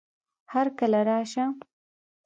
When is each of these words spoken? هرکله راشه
هرکله 0.53 0.99
راشه 1.09 1.45